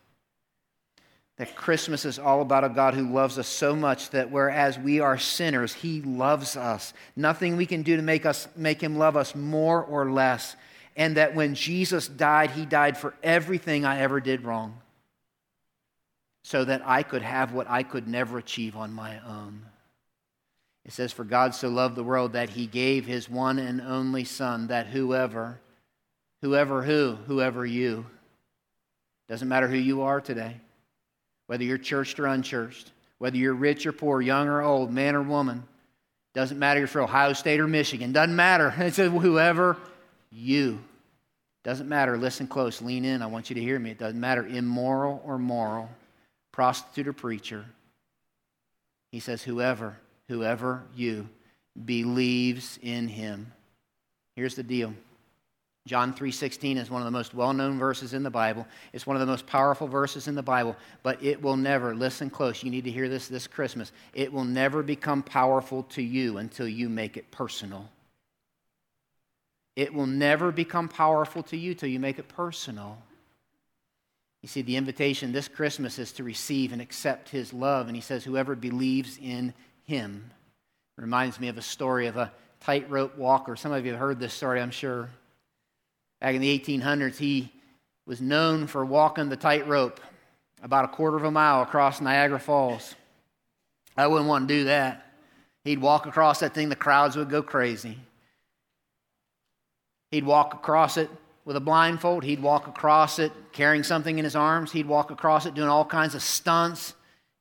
That 1.37 1.55
Christmas 1.55 2.05
is 2.05 2.17
all 2.17 2.41
about 2.41 2.63
a 2.63 2.69
God 2.69 2.93
who 2.93 3.11
loves 3.11 3.37
us 3.37 3.47
so 3.47 3.75
much 3.75 4.11
that 4.11 4.31
whereas 4.31 4.79
we 4.79 5.01
are 5.01 5.17
sinners, 5.17 5.73
he 5.73 6.01
loves 6.01 6.55
us. 6.55 6.93
Nothing 7.15 7.57
we 7.57 7.65
can 7.65 7.83
do 7.83 7.97
to 7.97 8.01
make, 8.01 8.25
us, 8.25 8.47
make 8.55 8.81
him 8.81 8.97
love 8.97 9.17
us 9.17 9.35
more 9.35 9.83
or 9.83 10.09
less. 10.11 10.55
And 10.95 11.17
that 11.17 11.35
when 11.35 11.55
Jesus 11.55 12.07
died, 12.07 12.51
he 12.51 12.65
died 12.65 12.97
for 12.97 13.13
everything 13.21 13.83
I 13.83 13.99
ever 13.99 14.21
did 14.21 14.43
wrong 14.43 14.79
so 16.43 16.63
that 16.63 16.81
I 16.85 17.03
could 17.03 17.21
have 17.21 17.51
what 17.51 17.69
I 17.69 17.83
could 17.83 18.07
never 18.07 18.37
achieve 18.37 18.77
on 18.77 18.93
my 18.93 19.19
own. 19.27 19.65
It 20.85 20.93
says, 20.93 21.11
For 21.11 21.25
God 21.25 21.53
so 21.53 21.67
loved 21.67 21.95
the 21.95 22.03
world 22.03 22.33
that 22.33 22.51
he 22.51 22.67
gave 22.67 23.05
his 23.05 23.29
one 23.29 23.59
and 23.59 23.81
only 23.81 24.23
Son, 24.23 24.67
that 24.67 24.87
whoever 24.87 25.59
Whoever 26.45 26.83
who, 26.83 27.17
whoever 27.25 27.65
you. 27.65 28.05
Doesn't 29.27 29.47
matter 29.47 29.67
who 29.67 29.77
you 29.77 30.03
are 30.03 30.21
today, 30.21 30.57
whether 31.47 31.63
you're 31.63 31.77
churched 31.77 32.19
or 32.19 32.27
unchurched, 32.27 32.91
whether 33.17 33.37
you're 33.37 33.53
rich 33.53 33.85
or 33.85 33.91
poor, 33.91 34.21
young 34.21 34.47
or 34.47 34.61
old, 34.61 34.91
man 34.91 35.15
or 35.15 35.21
woman. 35.21 35.63
Doesn't 36.33 36.59
matter 36.59 36.83
if 36.83 36.93
you're 36.93 37.03
Ohio 37.03 37.33
State 37.33 37.59
or 37.59 37.67
Michigan. 37.67 38.11
Doesn't 38.11 38.35
matter. 38.35 38.73
It's 38.77 38.97
whoever 38.97 39.77
you. 40.31 40.79
Doesn't 41.63 41.89
matter. 41.89 42.17
Listen 42.17 42.45
close. 42.45 42.81
Lean 42.81 43.05
in. 43.05 43.21
I 43.21 43.27
want 43.27 43.49
you 43.49 43.55
to 43.55 43.61
hear 43.61 43.79
me. 43.79 43.91
It 43.91 43.97
doesn't 43.97 44.19
matter. 44.19 44.45
Immoral 44.45 45.21
or 45.25 45.39
moral, 45.39 45.89
prostitute 46.51 47.07
or 47.07 47.13
preacher. 47.13 47.65
He 49.11 49.19
says, 49.19 49.41
whoever, 49.41 49.97
whoever 50.27 50.83
you 50.95 51.29
believes 51.85 52.77
in 52.81 53.07
him. 53.07 53.51
Here's 54.35 54.55
the 54.55 54.63
deal. 54.63 54.93
John 55.85 56.13
3:16 56.13 56.77
is 56.77 56.89
one 56.89 57.01
of 57.01 57.05
the 57.05 57.11
most 57.11 57.35
well-known 57.35 57.77
verses 57.77 58.13
in 58.13 58.23
the 58.23 58.31
Bible. 58.31 58.67
It's 58.91 59.05
one 59.05 59.15
of 59.15 59.19
the 59.19 59.27
most 59.27 59.45
powerful 59.45 59.87
verses 59.87 60.27
in 60.27 60.33
the 60.33 60.41
Bible, 60.41 60.75
but 61.03 61.21
it 61.23 61.39
will 61.41 61.57
never, 61.57 61.93
listen 61.93 62.31
close, 62.31 62.63
you 62.63 62.71
need 62.71 62.85
to 62.85 62.91
hear 62.91 63.07
this 63.07 63.27
this 63.27 63.45
Christmas. 63.45 63.91
It 64.13 64.33
will 64.33 64.45
never 64.45 64.81
become 64.81 65.21
powerful 65.21 65.83
to 65.89 66.01
you 66.01 66.39
until 66.39 66.67
you 66.67 66.89
make 66.89 67.17
it 67.17 67.29
personal. 67.29 67.89
It 69.75 69.93
will 69.93 70.07
never 70.07 70.51
become 70.51 70.87
powerful 70.87 71.43
to 71.43 71.57
you 71.57 71.75
till 71.75 71.89
you 71.89 71.99
make 71.99 72.17
it 72.17 72.29
personal. 72.29 72.97
You 74.41 74.47
see, 74.47 74.61
the 74.61 74.77
invitation 74.77 75.31
this 75.31 75.47
Christmas 75.47 75.99
is 75.99 76.11
to 76.13 76.23
receive 76.23 76.71
and 76.71 76.81
accept 76.81 77.29
his 77.29 77.51
love, 77.53 77.87
and 77.87 77.95
he 77.95 78.01
says, 78.01 78.23
Whoever 78.23 78.55
believes 78.55 79.19
in 79.21 79.53
him. 79.83 80.31
Reminds 80.97 81.39
me 81.39 81.49
of 81.49 81.57
a 81.57 81.61
story 81.61 82.07
of 82.07 82.15
a 82.15 82.31
tightrope 82.61 83.17
walker. 83.17 83.55
Some 83.55 83.71
of 83.71 83.85
you 83.85 83.91
have 83.91 83.99
heard 83.99 84.19
this 84.19 84.33
story, 84.33 84.61
I'm 84.61 84.71
sure. 84.71 85.09
Back 86.21 86.35
in 86.35 86.41
the 86.41 86.59
1800s, 86.59 87.17
he 87.17 87.51
was 88.05 88.21
known 88.21 88.67
for 88.67 88.85
walking 88.85 89.29
the 89.29 89.35
tightrope 89.35 89.99
about 90.61 90.85
a 90.85 90.89
quarter 90.89 91.17
of 91.17 91.23
a 91.23 91.31
mile 91.31 91.61
across 91.61 92.01
Niagara 92.01 92.39
Falls. 92.39 92.95
I 93.97 94.07
wouldn't 94.07 94.29
want 94.29 94.47
to 94.47 94.53
do 94.53 94.63
that. 94.65 95.05
He'd 95.63 95.79
walk 95.79 96.05
across 96.05 96.39
that 96.39 96.53
thing, 96.53 96.69
the 96.69 96.75
crowds 96.75 97.15
would 97.15 97.29
go 97.29 97.41
crazy. 97.41 97.97
He'd 100.11 100.25
walk 100.25 100.53
across 100.53 100.97
it 100.97 101.09
with 101.43 101.55
a 101.55 101.59
blindfold. 101.61 102.23
He'd 102.23 102.41
walk 102.41 102.67
across 102.67 103.19
it 103.19 103.31
carrying 103.51 103.83
something 103.83 104.17
in 104.17 104.23
his 104.23 104.35
arms. 104.35 104.71
He'd 104.71 104.87
walk 104.87 105.11
across 105.11 105.45
it 105.45 105.53
doing 105.53 105.69
all 105.69 105.85
kinds 105.85 106.15
of 106.15 106.21
stunts. 106.21 106.93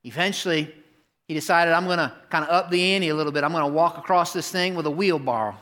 Eventually, 0.04 0.75
he 1.26 1.35
decided, 1.35 1.73
I'm 1.73 1.87
going 1.87 1.99
to 1.99 2.12
kind 2.31 2.45
of 2.45 2.50
up 2.50 2.71
the 2.71 2.95
ante 2.95 3.09
a 3.09 3.14
little 3.14 3.33
bit. 3.33 3.45
I'm 3.45 3.52
going 3.52 3.64
to 3.64 3.73
walk 3.73 3.99
across 3.99 4.33
this 4.33 4.50
thing 4.50 4.75
with 4.75 4.87
a 4.87 4.90
wheelbarrow. 4.90 5.57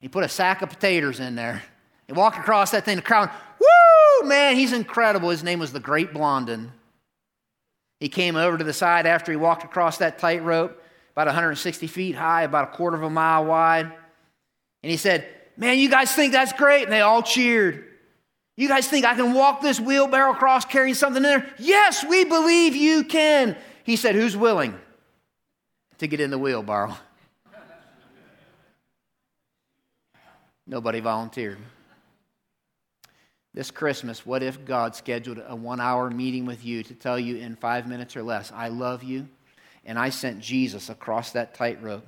He 0.00 0.08
put 0.08 0.24
a 0.24 0.28
sack 0.28 0.62
of 0.62 0.70
potatoes 0.70 1.20
in 1.20 1.34
there. 1.34 1.62
He 2.06 2.12
walked 2.12 2.38
across 2.38 2.70
that 2.72 2.84
thing. 2.84 2.96
The 2.96 3.02
crowd, 3.02 3.30
woo, 3.58 4.28
man, 4.28 4.56
he's 4.56 4.72
incredible. 4.72 5.30
His 5.30 5.42
name 5.42 5.58
was 5.58 5.72
the 5.72 5.80
Great 5.80 6.12
Blondin. 6.12 6.72
He 8.00 8.08
came 8.08 8.34
over 8.34 8.58
to 8.58 8.64
the 8.64 8.72
side 8.72 9.06
after 9.06 9.30
he 9.30 9.36
walked 9.36 9.62
across 9.62 9.98
that 9.98 10.18
tightrope, 10.18 10.82
about 11.12 11.28
160 11.28 11.86
feet 11.86 12.16
high, 12.16 12.42
about 12.42 12.72
a 12.72 12.76
quarter 12.76 12.96
of 12.96 13.04
a 13.04 13.10
mile 13.10 13.44
wide. 13.44 13.92
And 14.82 14.90
he 14.90 14.96
said, 14.96 15.26
Man, 15.56 15.78
you 15.78 15.88
guys 15.88 16.12
think 16.12 16.32
that's 16.32 16.52
great? 16.52 16.82
And 16.84 16.92
they 16.92 17.02
all 17.02 17.22
cheered. 17.22 17.84
You 18.56 18.68
guys 18.68 18.88
think 18.88 19.04
I 19.04 19.14
can 19.14 19.34
walk 19.34 19.60
this 19.60 19.78
wheelbarrow 19.78 20.32
across 20.32 20.64
carrying 20.64 20.94
something 20.94 21.18
in 21.18 21.22
there? 21.22 21.54
Yes, 21.58 22.04
we 22.04 22.24
believe 22.24 22.74
you 22.74 23.04
can. 23.04 23.56
He 23.84 23.96
said, 23.96 24.14
Who's 24.14 24.36
willing 24.36 24.78
to 25.98 26.06
get 26.06 26.20
in 26.20 26.30
the 26.30 26.38
wheelbarrow? 26.38 26.96
Nobody 30.66 31.00
volunteered. 31.00 31.58
This 33.54 33.70
Christmas, 33.70 34.24
what 34.24 34.42
if 34.42 34.64
God 34.64 34.96
scheduled 34.96 35.42
a 35.46 35.54
one 35.54 35.80
hour 35.80 36.08
meeting 36.10 36.46
with 36.46 36.64
you 36.64 36.82
to 36.84 36.94
tell 36.94 37.18
you 37.18 37.36
in 37.36 37.56
five 37.56 37.86
minutes 37.86 38.16
or 38.16 38.22
less, 38.22 38.50
I 38.50 38.68
love 38.68 39.02
you, 39.02 39.28
and 39.84 39.98
I 39.98 40.08
sent 40.08 40.40
Jesus 40.40 40.88
across 40.88 41.32
that 41.32 41.54
tightrope? 41.54 42.06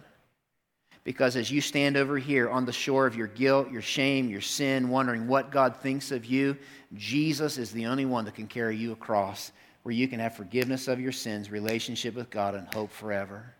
Because 1.04 1.36
as 1.36 1.50
you 1.50 1.60
stand 1.60 1.98
over 1.98 2.16
here 2.16 2.48
on 2.48 2.64
the 2.64 2.72
shore 2.72 3.06
of 3.06 3.14
your 3.14 3.26
guilt, 3.26 3.70
your 3.70 3.82
shame, 3.82 4.30
your 4.30 4.40
sin, 4.40 4.88
wondering 4.88 5.28
what 5.28 5.50
God 5.50 5.76
thinks 5.76 6.10
of 6.10 6.24
you, 6.24 6.56
Jesus 6.94 7.58
is 7.58 7.72
the 7.72 7.86
only 7.86 8.06
one 8.06 8.24
that 8.24 8.36
can 8.36 8.46
carry 8.46 8.76
you 8.76 8.92
across 8.92 9.52
where 9.82 9.94
you 9.94 10.08
can 10.08 10.20
have 10.20 10.34
forgiveness 10.34 10.88
of 10.88 10.98
your 10.98 11.12
sins, 11.12 11.50
relationship 11.50 12.14
with 12.14 12.30
God, 12.30 12.54
and 12.54 12.72
hope 12.72 12.90
forever. 12.90 13.54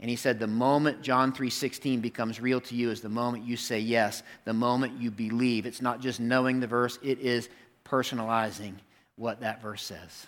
And 0.00 0.08
he 0.08 0.16
said, 0.16 0.38
the 0.38 0.46
moment 0.46 1.02
John 1.02 1.32
3.16 1.32 2.00
becomes 2.00 2.40
real 2.40 2.60
to 2.62 2.74
you 2.74 2.90
is 2.90 3.00
the 3.00 3.08
moment 3.08 3.44
you 3.44 3.56
say 3.56 3.80
yes, 3.80 4.22
the 4.44 4.52
moment 4.52 5.00
you 5.00 5.10
believe. 5.10 5.66
It's 5.66 5.82
not 5.82 6.00
just 6.00 6.20
knowing 6.20 6.60
the 6.60 6.68
verse, 6.68 6.98
it 7.02 7.18
is 7.18 7.48
personalizing 7.84 8.74
what 9.16 9.40
that 9.40 9.60
verse 9.60 9.82
says. 9.82 10.26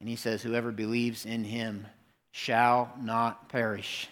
And 0.00 0.08
he 0.08 0.16
says, 0.16 0.42
whoever 0.42 0.72
believes 0.72 1.24
in 1.24 1.44
him 1.44 1.86
shall 2.32 2.92
not 3.00 3.48
perish, 3.48 4.08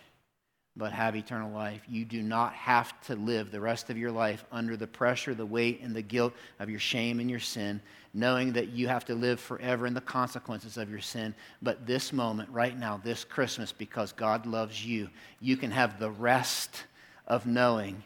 but 0.77 0.93
have 0.93 1.17
eternal 1.17 1.51
life. 1.53 1.83
You 1.89 2.05
do 2.05 2.23
not 2.23 2.55
have 2.55 2.99
to 3.03 3.17
live 3.17 3.51
the 3.51 3.61
rest 3.61 3.91
of 3.91 3.99
your 3.99 4.13
life 4.13 4.45
under 4.53 4.77
the 4.77 4.87
pressure, 4.87 5.35
the 5.35 5.45
weight, 5.45 5.81
and 5.83 5.95
the 5.95 6.03
guilt 6.03 6.33
of 6.59 6.71
your 6.71 6.79
shame 6.79 7.21
and 7.21 7.31
your 7.31 7.41
sin, 7.41 7.81
knowing 8.15 8.53
that 8.53 8.69
you 8.69 8.89
have 8.89 9.05
to 9.07 9.15
live 9.15 9.41
forever 9.41 9.87
in 9.87 9.95
the 9.95 10.01
consequences 10.01 10.77
of 10.77 10.91
your 10.91 11.01
sin. 11.01 11.35
But 11.61 11.87
this 11.87 12.13
moment, 12.13 12.49
right 12.51 12.79
now, 12.79 13.01
this 13.03 13.25
Christmas, 13.25 13.73
because 13.73 14.13
God 14.13 14.47
loves 14.47 14.85
you, 14.85 15.11
you 15.41 15.57
can 15.57 15.71
have 15.71 15.99
the 15.99 16.11
rest 16.11 16.85
of 17.27 17.47
knowing 17.47 18.03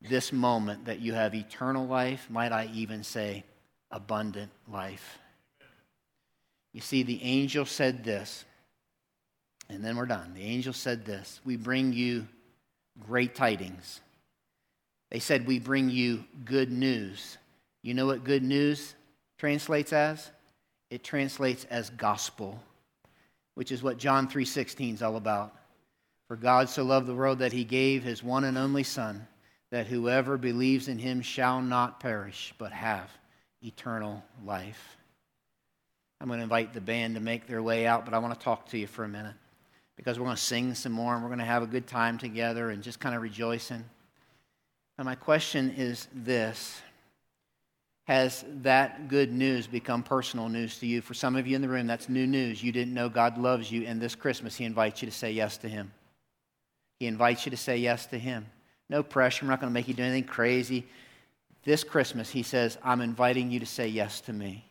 this 0.00 0.32
moment 0.32 0.84
that 0.84 1.00
you 1.00 1.12
have 1.12 1.34
eternal 1.34 1.86
life, 1.86 2.28
might 2.30 2.52
I 2.52 2.70
even 2.72 3.02
say, 3.02 3.44
abundant 3.90 4.50
life. 4.70 5.18
You 6.72 6.80
see, 6.80 7.02
the 7.02 7.22
angel 7.22 7.64
said 7.64 8.04
this 8.04 8.44
and 9.70 9.84
then 9.84 9.96
we're 9.96 10.06
done. 10.06 10.32
The 10.34 10.42
angel 10.42 10.72
said 10.72 11.04
this 11.04 11.40
We 11.44 11.56
bring 11.56 11.92
you 11.92 12.26
great 13.06 13.34
tidings. 13.34 14.00
They 15.10 15.18
said, 15.18 15.46
We 15.46 15.58
bring 15.58 15.90
you 15.90 16.24
good 16.44 16.70
news. 16.70 17.38
You 17.82 17.94
know 17.94 18.06
what 18.06 18.24
good 18.24 18.42
news 18.42 18.94
translates 19.38 19.92
as? 19.92 20.30
It 20.90 21.04
translates 21.04 21.64
as 21.64 21.90
gospel, 21.90 22.62
which 23.54 23.72
is 23.72 23.82
what 23.82 23.98
John 23.98 24.28
3:16 24.28 24.94
is 24.94 25.02
all 25.02 25.16
about. 25.16 25.54
For 26.28 26.36
God 26.36 26.68
so 26.68 26.82
loved 26.82 27.06
the 27.06 27.14
world 27.14 27.38
that 27.38 27.52
he 27.52 27.64
gave 27.64 28.02
his 28.02 28.22
one 28.22 28.44
and 28.44 28.58
only 28.58 28.82
son 28.82 29.26
that 29.70 29.86
whoever 29.86 30.36
believes 30.36 30.88
in 30.88 30.98
him 30.98 31.20
shall 31.20 31.60
not 31.62 32.00
perish 32.00 32.54
but 32.58 32.72
have 32.72 33.10
eternal 33.62 34.22
life. 34.44 34.96
I'm 36.20 36.28
going 36.28 36.38
to 36.38 36.42
invite 36.42 36.74
the 36.74 36.80
band 36.80 37.14
to 37.14 37.20
make 37.20 37.46
their 37.46 37.62
way 37.62 37.86
out, 37.86 38.04
but 38.04 38.12
I 38.12 38.18
want 38.18 38.34
to 38.34 38.44
talk 38.44 38.66
to 38.70 38.78
you 38.78 38.86
for 38.86 39.04
a 39.04 39.08
minute 39.08 39.34
because 39.98 40.16
we're 40.16 40.24
going 40.24 40.36
to 40.36 40.42
sing 40.42 40.74
some 40.74 40.92
more 40.92 41.12
and 41.12 41.22
we're 41.22 41.28
going 41.28 41.40
to 41.40 41.44
have 41.44 41.64
a 41.64 41.66
good 41.66 41.88
time 41.88 42.16
together 42.16 42.70
and 42.70 42.82
just 42.82 43.00
kind 43.00 43.14
of 43.16 43.20
rejoicing. 43.20 43.84
And 44.96 45.04
my 45.04 45.16
question 45.16 45.74
is 45.76 46.06
this 46.14 46.80
Has 48.06 48.44
that 48.62 49.08
good 49.08 49.32
news 49.32 49.66
become 49.66 50.04
personal 50.04 50.48
news 50.48 50.78
to 50.78 50.86
you? 50.86 51.02
For 51.02 51.14
some 51.14 51.34
of 51.34 51.48
you 51.48 51.56
in 51.56 51.62
the 51.62 51.68
room, 51.68 51.88
that's 51.88 52.08
new 52.08 52.28
news. 52.28 52.62
You 52.62 52.70
didn't 52.70 52.94
know 52.94 53.08
God 53.08 53.36
loves 53.38 53.70
you, 53.70 53.86
and 53.86 54.00
this 54.00 54.14
Christmas, 54.14 54.56
He 54.56 54.64
invites 54.64 55.02
you 55.02 55.06
to 55.10 55.14
say 55.14 55.32
yes 55.32 55.58
to 55.58 55.68
Him. 55.68 55.92
He 57.00 57.06
invites 57.06 57.44
you 57.44 57.50
to 57.50 57.56
say 57.56 57.76
yes 57.76 58.06
to 58.06 58.18
Him. 58.18 58.46
No 58.88 59.02
pressure. 59.02 59.44
I'm 59.44 59.50
not 59.50 59.60
going 59.60 59.70
to 59.70 59.74
make 59.74 59.88
you 59.88 59.94
do 59.94 60.04
anything 60.04 60.24
crazy. 60.24 60.86
This 61.64 61.82
Christmas, 61.82 62.30
He 62.30 62.44
says, 62.44 62.78
I'm 62.84 63.00
inviting 63.00 63.50
you 63.50 63.58
to 63.58 63.66
say 63.66 63.88
yes 63.88 64.20
to 64.22 64.32
me. 64.32 64.64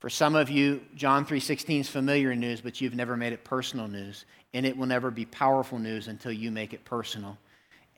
For 0.00 0.08
some 0.08 0.34
of 0.34 0.48
you, 0.48 0.84
John 0.94 1.26
3:16 1.26 1.80
is 1.80 1.88
familiar 1.88 2.34
news, 2.34 2.62
but 2.62 2.80
you've 2.80 2.94
never 2.94 3.16
made 3.18 3.34
it 3.34 3.44
personal 3.44 3.86
news, 3.86 4.24
and 4.54 4.64
it 4.64 4.76
will 4.76 4.86
never 4.86 5.10
be 5.10 5.26
powerful 5.26 5.78
news 5.78 6.08
until 6.08 6.32
you 6.32 6.50
make 6.50 6.72
it 6.72 6.86
personal. 6.86 7.38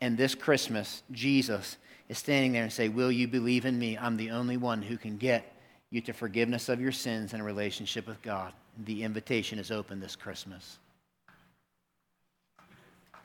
And 0.01 0.17
this 0.17 0.35
Christmas, 0.35 1.01
Jesus 1.11 1.77
is 2.09 2.17
standing 2.17 2.51
there 2.51 2.63
and 2.63 2.73
say, 2.73 2.89
"Will 2.89 3.11
you 3.11 3.25
believe 3.27 3.65
in 3.65 3.79
me? 3.79 3.97
I'm 3.97 4.17
the 4.17 4.31
only 4.31 4.57
one 4.57 4.81
who 4.81 4.97
can 4.97 5.17
get 5.17 5.57
you 5.91 6.01
to 6.01 6.11
forgiveness 6.11 6.67
of 6.67 6.81
your 6.81 6.91
sins 6.91 7.31
and 7.31 7.41
a 7.41 7.45
relationship 7.45 8.05
with 8.05 8.21
God." 8.21 8.53
The 8.77 9.03
invitation 9.03 9.57
is 9.57 9.71
open 9.71 10.01
this 10.01 10.17
Christmas. 10.17 10.79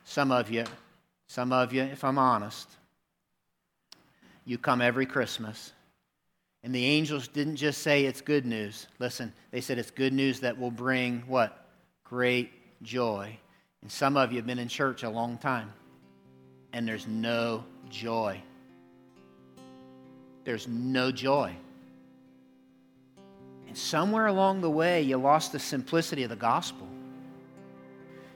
Some 0.04 0.30
of 0.30 0.50
you, 0.50 0.64
some 1.26 1.52
of 1.52 1.73
you, 1.73 1.82
if 1.82 2.04
I'm 2.04 2.18
honest, 2.18 2.76
you 4.44 4.56
come 4.56 4.80
every 4.80 5.04
Christmas 5.04 5.73
and 6.68 6.75
the 6.75 6.84
angels 6.84 7.28
didn't 7.28 7.56
just 7.56 7.80
say 7.80 8.04
it's 8.04 8.20
good 8.20 8.44
news. 8.44 8.88
Listen, 8.98 9.32
they 9.52 9.62
said 9.62 9.78
it's 9.78 9.90
good 9.90 10.12
news 10.12 10.40
that 10.40 10.58
will 10.58 10.70
bring 10.70 11.22
what? 11.26 11.66
Great 12.04 12.82
joy. 12.82 13.38
And 13.80 13.90
some 13.90 14.18
of 14.18 14.32
you 14.32 14.37
have 14.37 14.46
been 14.46 14.58
in 14.58 14.68
church 14.68 15.02
a 15.02 15.08
long 15.08 15.38
time, 15.38 15.72
and 16.75 16.87
there's 16.87 17.06
no 17.06 17.64
joy. 17.88 18.42
There's 20.44 20.68
no 20.68 21.10
joy. 21.10 21.56
And 23.66 23.75
somewhere 23.75 24.26
along 24.26 24.60
the 24.60 24.68
way, 24.68 25.00
you 25.00 25.16
lost 25.16 25.52
the 25.52 25.58
simplicity 25.58 26.22
of 26.22 26.28
the 26.28 26.37
gospel. 26.37 26.87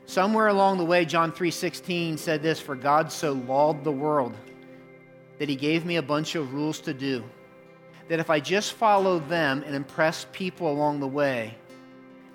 Somewhere 0.06 0.48
along 0.48 0.78
the 0.78 0.86
way, 0.86 1.04
John 1.04 1.32
3:16 1.32 2.16
said 2.16 2.42
this, 2.42 2.60
"For 2.60 2.76
God 2.76 3.12
so 3.12 3.34
loved 3.34 3.84
the 3.84 3.92
world 3.92 4.34
that 5.38 5.50
He 5.50 5.54
gave 5.54 5.84
me 5.84 5.96
a 5.96 6.02
bunch 6.02 6.34
of 6.34 6.54
rules 6.54 6.80
to 6.80 6.94
do. 6.94 7.22
That 8.08 8.20
if 8.20 8.30
I 8.30 8.40
just 8.40 8.74
follow 8.74 9.18
them 9.20 9.62
and 9.66 9.74
impress 9.74 10.26
people 10.32 10.70
along 10.70 11.00
the 11.00 11.08
way, 11.08 11.54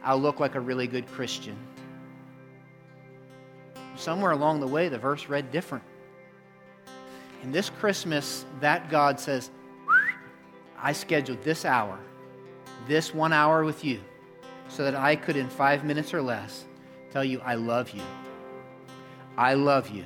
I'll 0.04 0.20
look 0.20 0.40
like 0.40 0.56
a 0.56 0.60
really 0.60 0.88
good 0.88 1.08
Christian. 1.08 1.58
Somewhere 3.96 4.32
along 4.32 4.60
the 4.60 4.68
way, 4.68 4.90
the 4.90 4.98
verse 4.98 5.28
read 5.28 5.52
different. 5.52 5.84
And 7.44 7.54
this 7.54 7.70
Christmas, 7.70 8.46
that 8.62 8.90
God 8.90 9.20
says, 9.20 9.52
I 10.80 10.94
scheduled 10.94 11.44
this 11.44 11.66
hour, 11.66 12.00
this 12.88 13.14
one 13.14 13.34
hour 13.34 13.64
with 13.64 13.84
you, 13.84 14.00
so 14.70 14.84
that 14.84 14.96
I 14.96 15.16
could, 15.16 15.36
in 15.36 15.50
five 15.50 15.84
minutes 15.84 16.14
or 16.14 16.22
less, 16.22 16.66
tell 17.12 17.24
you, 17.24 17.40
I 17.42 17.56
love 17.56 17.90
you. 17.92 18.04
I 19.38 19.54
love 19.54 19.90
you. 19.90 20.06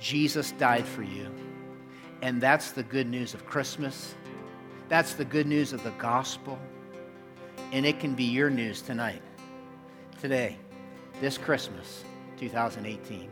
Jesus 0.00 0.52
died 0.52 0.86
for 0.86 1.02
you. 1.02 1.30
And 2.22 2.40
that's 2.40 2.72
the 2.72 2.82
good 2.82 3.08
news 3.08 3.34
of 3.34 3.46
Christmas. 3.46 4.14
That's 4.90 5.14
the 5.14 5.24
good 5.24 5.46
news 5.46 5.72
of 5.72 5.84
the 5.84 5.92
gospel. 5.92 6.58
And 7.72 7.86
it 7.86 8.00
can 8.00 8.14
be 8.14 8.24
your 8.24 8.50
news 8.50 8.82
tonight, 8.82 9.22
today, 10.20 10.56
this 11.20 11.38
Christmas, 11.38 12.02
2018. 12.40 13.30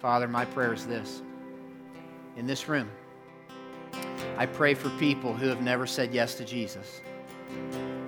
Father, 0.00 0.28
my 0.28 0.44
prayer 0.44 0.74
is 0.74 0.86
this. 0.86 1.22
In 2.36 2.46
this 2.46 2.68
room, 2.68 2.90
I 4.36 4.44
pray 4.44 4.74
for 4.74 4.90
people 4.98 5.32
who 5.32 5.48
have 5.48 5.62
never 5.62 5.86
said 5.86 6.12
yes 6.12 6.34
to 6.34 6.44
Jesus. 6.44 7.00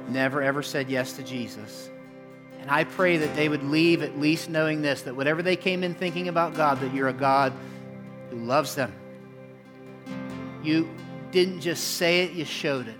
Never, 0.08 0.42
ever 0.42 0.62
said 0.62 0.90
yes 0.90 1.14
to 1.14 1.22
Jesus. 1.22 1.88
And 2.60 2.70
I 2.70 2.84
pray 2.84 3.16
that 3.16 3.34
they 3.34 3.48
would 3.48 3.62
leave 3.62 4.02
at 4.02 4.18
least 4.18 4.50
knowing 4.50 4.82
this 4.82 5.00
that 5.02 5.16
whatever 5.16 5.42
they 5.42 5.56
came 5.56 5.82
in 5.82 5.94
thinking 5.94 6.28
about 6.28 6.54
God, 6.54 6.80
that 6.80 6.92
you're 6.92 7.08
a 7.08 7.14
God 7.14 7.54
who 8.28 8.36
loves 8.36 8.74
them. 8.74 8.92
You 10.62 10.88
didn't 11.32 11.60
just 11.60 11.96
say 11.96 12.22
it, 12.22 12.32
you 12.32 12.44
showed 12.44 12.86
it. 12.86 12.98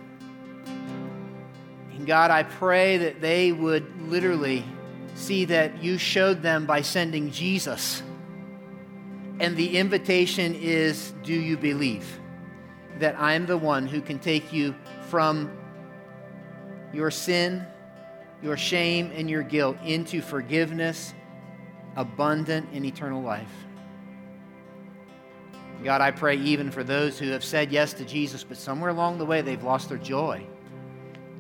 And 1.93 2.07
God, 2.07 2.31
I 2.31 2.43
pray 2.43 2.97
that 2.97 3.21
they 3.21 3.53
would 3.53 4.11
literally 4.11 4.65
see 5.15 5.45
that 5.45 5.83
you 5.85 5.99
showed 5.99 6.43
them 6.43 6.67
by 6.67 6.81
sending 6.81 7.31
Jesus. 7.31 8.03
And 9.39 9.57
the 9.57 9.77
invitation 9.77 10.55
is 10.55 11.13
do 11.23 11.35
you 11.35 11.57
believe 11.57 12.21
that 12.99 13.15
I'm 13.19 13.47
the 13.47 13.59
one 13.59 13.87
who 13.87 14.01
can 14.01 14.19
take 14.19 14.53
you 14.53 14.75
from 15.09 15.51
your 16.93 17.11
sin, 17.11 17.65
your 18.43 18.57
shame, 18.57 19.13
and 19.15 19.29
your 19.29 19.43
guilt 19.43 19.77
into 19.85 20.23
forgiveness, 20.23 21.15
abundant, 21.97 22.69
and 22.73 22.85
eternal 22.85 23.23
life? 23.23 23.53
God, 25.83 26.01
I 26.01 26.11
pray 26.11 26.37
even 26.37 26.71
for 26.71 26.85
those 26.85 27.19
who 27.19 27.31
have 27.31 27.43
said 27.43 27.73
yes 27.73 27.93
to 27.95 28.05
Jesus, 28.05 28.45
but 28.45 28.57
somewhere 28.57 28.91
along 28.91 29.19
the 29.19 29.27
way 29.27 29.43
they've 29.43 29.63
lost 29.63 29.89
their 29.89 29.99
joy. 29.99 30.47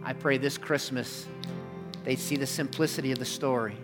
I 0.03 0.13
pray 0.13 0.39
this 0.39 0.59
Christmas 0.59 1.27
they'd 2.05 2.19
see 2.19 2.37
the 2.37 2.47
simplicity 2.47 3.13
of 3.13 3.19
the 3.19 3.25
story. 3.25 3.77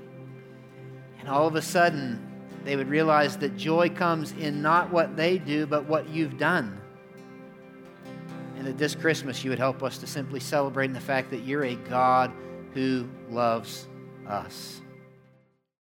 And 1.20 1.28
all 1.28 1.46
of 1.46 1.54
a 1.54 1.62
sudden, 1.62 2.24
they 2.64 2.74
would 2.74 2.88
realize 2.88 3.36
that 3.38 3.56
joy 3.56 3.88
comes 3.88 4.32
in 4.32 4.60
not 4.60 4.90
what 4.90 5.16
they 5.16 5.38
do, 5.38 5.66
but 5.66 5.84
what 5.84 6.08
you've 6.08 6.36
done. 6.36 6.80
And 8.56 8.66
that 8.66 8.76
this 8.76 8.96
Christmas 8.96 9.44
you 9.44 9.50
would 9.50 9.58
help 9.58 9.82
us 9.84 9.98
to 9.98 10.06
simply 10.06 10.40
celebrate 10.40 10.86
in 10.86 10.92
the 10.92 11.00
fact 11.00 11.30
that 11.30 11.44
you're 11.44 11.64
a 11.64 11.76
God 11.76 12.32
who 12.74 13.08
loves 13.30 13.86
us. 14.26 14.80